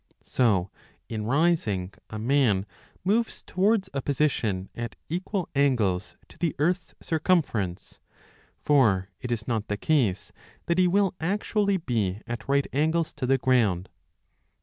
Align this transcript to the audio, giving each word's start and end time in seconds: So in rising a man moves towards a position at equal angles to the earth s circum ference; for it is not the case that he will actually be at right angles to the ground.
So 0.23 0.71
in 1.09 1.25
rising 1.27 1.93
a 2.09 2.17
man 2.17 2.65
moves 3.03 3.43
towards 3.43 3.87
a 3.93 4.01
position 4.01 4.67
at 4.73 4.95
equal 5.09 5.47
angles 5.53 6.17
to 6.29 6.39
the 6.39 6.55
earth 6.57 6.95
s 6.99 7.05
circum 7.07 7.43
ference; 7.43 7.99
for 8.57 9.09
it 9.19 9.31
is 9.31 9.47
not 9.47 9.67
the 9.67 9.77
case 9.77 10.31
that 10.65 10.79
he 10.79 10.87
will 10.87 11.13
actually 11.21 11.77
be 11.77 12.19
at 12.25 12.47
right 12.49 12.65
angles 12.73 13.13
to 13.13 13.27
the 13.27 13.37
ground. 13.37 13.89